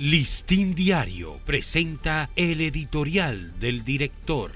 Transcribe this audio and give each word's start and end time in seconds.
Listín 0.00 0.74
Diario 0.74 1.38
presenta 1.44 2.30
el 2.34 2.62
editorial 2.62 3.52
del 3.60 3.84
director. 3.84 4.52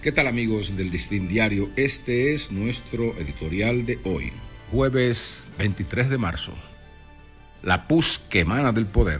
¿Qué 0.00 0.12
tal 0.12 0.28
amigos 0.28 0.76
del 0.76 0.92
Listín 0.92 1.26
Diario? 1.26 1.68
Este 1.74 2.32
es 2.32 2.52
nuestro 2.52 3.06
editorial 3.18 3.84
de 3.84 3.98
hoy, 4.04 4.32
jueves 4.70 5.48
23 5.58 6.10
de 6.10 6.16
marzo. 6.16 6.52
La 7.64 7.88
pus 7.88 8.20
que 8.30 8.38
emana 8.38 8.70
del 8.70 8.86
poder. 8.86 9.18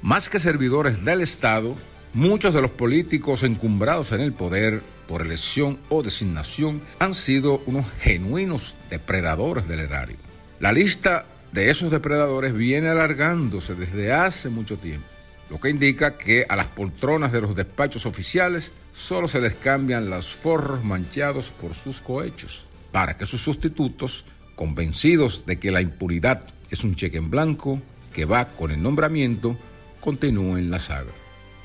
Más 0.00 0.28
que 0.28 0.38
servidores 0.38 1.04
del 1.04 1.22
Estado, 1.22 1.74
muchos 2.12 2.54
de 2.54 2.62
los 2.62 2.70
políticos 2.70 3.42
encumbrados 3.42 4.12
en 4.12 4.20
el 4.20 4.32
poder 4.32 4.80
por 5.08 5.22
elección 5.22 5.80
o 5.88 6.04
designación 6.04 6.80
han 7.00 7.16
sido 7.16 7.64
unos 7.66 7.86
genuinos 7.98 8.76
depredadores 8.90 9.66
del 9.66 9.80
erario. 9.80 10.18
La 10.60 10.70
lista 10.70 11.26
de 11.54 11.70
esos 11.70 11.92
depredadores 11.92 12.52
viene 12.52 12.88
alargándose 12.88 13.76
desde 13.76 14.12
hace 14.12 14.48
mucho 14.48 14.76
tiempo, 14.76 15.06
lo 15.48 15.60
que 15.60 15.70
indica 15.70 16.18
que 16.18 16.44
a 16.48 16.56
las 16.56 16.66
poltronas 16.66 17.30
de 17.30 17.40
los 17.40 17.54
despachos 17.54 18.06
oficiales 18.06 18.72
solo 18.92 19.28
se 19.28 19.40
les 19.40 19.54
cambian 19.54 20.10
los 20.10 20.34
forros 20.34 20.82
manchados 20.82 21.52
por 21.52 21.74
sus 21.74 22.00
cohechos, 22.00 22.66
para 22.90 23.16
que 23.16 23.24
sus 23.24 23.40
sustitutos, 23.40 24.24
convencidos 24.56 25.46
de 25.46 25.60
que 25.60 25.70
la 25.70 25.80
impunidad 25.80 26.42
es 26.70 26.82
un 26.82 26.96
cheque 26.96 27.18
en 27.18 27.30
blanco 27.30 27.80
que 28.12 28.24
va 28.24 28.46
con 28.46 28.72
el 28.72 28.82
nombramiento, 28.82 29.56
continúen 30.00 30.72
la 30.72 30.80
saga. 30.80 31.12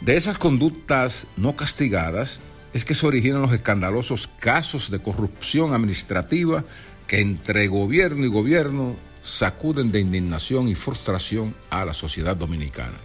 De 0.02 0.18
esas 0.18 0.38
conductas 0.38 1.26
no 1.36 1.56
castigadas 1.56 2.42
es 2.74 2.86
que 2.86 2.94
se 2.94 3.08
originan 3.08 3.42
los 3.42 3.54
escandalosos 3.54 4.28
casos 4.40 4.92
de 4.92 5.00
corrupción 5.00 5.74
administrativa 5.74 6.64
que 7.08 7.22
entre 7.22 7.68
gobierno 7.68 8.24
y 8.24 8.30
gobierno 8.30 9.09
sacuden 9.22 9.92
de 9.92 10.00
indignación 10.00 10.68
y 10.68 10.76
frustración 10.76 11.56
a 11.70 11.86
la 11.86 11.94
sociedad 11.94 12.36
dominicana. 12.36 12.98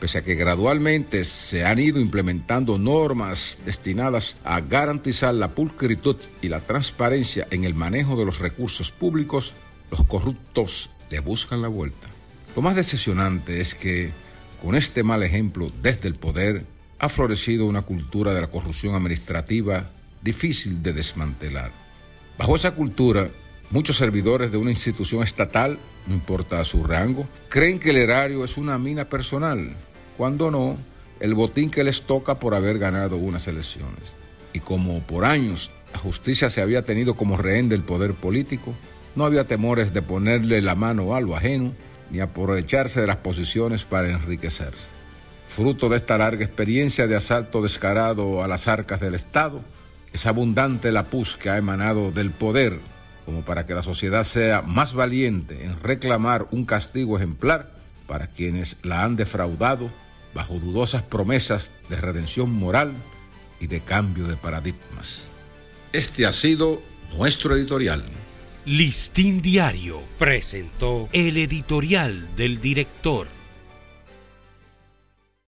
Pese 0.00 0.18
a 0.18 0.22
que 0.22 0.36
gradualmente 0.36 1.24
se 1.24 1.64
han 1.64 1.80
ido 1.80 2.00
implementando 2.00 2.78
normas 2.78 3.58
destinadas 3.64 4.36
a 4.44 4.60
garantizar 4.60 5.34
la 5.34 5.54
pulcritud 5.54 6.16
y 6.40 6.48
la 6.48 6.60
transparencia 6.60 7.48
en 7.50 7.64
el 7.64 7.74
manejo 7.74 8.16
de 8.16 8.24
los 8.24 8.38
recursos 8.38 8.92
públicos, 8.92 9.54
los 9.90 10.06
corruptos 10.06 10.90
le 11.10 11.18
buscan 11.18 11.62
la 11.62 11.68
vuelta. 11.68 12.06
Lo 12.54 12.62
más 12.62 12.76
decepcionante 12.76 13.60
es 13.60 13.74
que, 13.74 14.12
con 14.60 14.76
este 14.76 15.02
mal 15.02 15.22
ejemplo 15.24 15.72
desde 15.82 16.06
el 16.06 16.14
poder, 16.14 16.64
ha 17.00 17.08
florecido 17.08 17.66
una 17.66 17.82
cultura 17.82 18.34
de 18.34 18.40
la 18.40 18.50
corrupción 18.50 18.94
administrativa 18.94 19.90
difícil 20.22 20.82
de 20.82 20.92
desmantelar. 20.92 21.72
Bajo 22.36 22.56
esa 22.56 22.72
cultura, 22.72 23.30
Muchos 23.70 23.98
servidores 23.98 24.50
de 24.50 24.56
una 24.56 24.70
institución 24.70 25.22
estatal, 25.22 25.78
no 26.06 26.14
importa 26.14 26.64
su 26.64 26.84
rango, 26.84 27.28
creen 27.50 27.78
que 27.78 27.90
el 27.90 27.98
erario 27.98 28.42
es 28.42 28.56
una 28.56 28.78
mina 28.78 29.10
personal, 29.10 29.76
cuando 30.16 30.50
no, 30.50 30.78
el 31.20 31.34
botín 31.34 31.68
que 31.68 31.84
les 31.84 32.00
toca 32.02 32.38
por 32.38 32.54
haber 32.54 32.78
ganado 32.78 33.18
unas 33.18 33.46
elecciones. 33.46 34.14
Y 34.54 34.60
como 34.60 35.00
por 35.02 35.26
años 35.26 35.70
la 35.92 35.98
justicia 35.98 36.48
se 36.48 36.62
había 36.62 36.82
tenido 36.82 37.14
como 37.14 37.36
rehén 37.36 37.68
del 37.68 37.82
poder 37.82 38.14
político, 38.14 38.72
no 39.14 39.26
había 39.26 39.46
temores 39.46 39.92
de 39.92 40.00
ponerle 40.00 40.62
la 40.62 40.74
mano 40.74 41.14
a 41.14 41.20
lo 41.20 41.36
ajeno 41.36 41.74
ni 42.10 42.20
aprovecharse 42.20 43.02
de 43.02 43.06
las 43.06 43.16
posiciones 43.16 43.84
para 43.84 44.10
enriquecerse. 44.10 44.86
Fruto 45.44 45.90
de 45.90 45.98
esta 45.98 46.16
larga 46.16 46.42
experiencia 46.42 47.06
de 47.06 47.16
asalto 47.16 47.60
descarado 47.60 48.42
a 48.42 48.48
las 48.48 48.66
arcas 48.66 49.00
del 49.00 49.14
Estado, 49.14 49.60
es 50.10 50.24
abundante 50.24 50.90
la 50.90 51.04
pus 51.04 51.36
que 51.36 51.50
ha 51.50 51.58
emanado 51.58 52.12
del 52.12 52.30
poder 52.30 52.80
como 53.28 53.42
para 53.42 53.66
que 53.66 53.74
la 53.74 53.82
sociedad 53.82 54.24
sea 54.24 54.62
más 54.62 54.94
valiente 54.94 55.62
en 55.66 55.78
reclamar 55.82 56.48
un 56.50 56.64
castigo 56.64 57.18
ejemplar 57.18 57.70
para 58.06 58.26
quienes 58.26 58.78
la 58.82 59.04
han 59.04 59.16
defraudado 59.16 59.92
bajo 60.32 60.58
dudosas 60.58 61.02
promesas 61.02 61.70
de 61.90 62.00
redención 62.00 62.50
moral 62.50 62.94
y 63.60 63.66
de 63.66 63.80
cambio 63.80 64.26
de 64.28 64.38
paradigmas. 64.38 65.28
Este 65.92 66.24
ha 66.24 66.32
sido 66.32 66.80
nuestro 67.18 67.54
editorial. 67.54 68.02
Listín 68.64 69.42
Diario 69.42 70.00
presentó 70.18 71.10
el 71.12 71.36
editorial 71.36 72.34
del 72.34 72.62
director. 72.62 73.26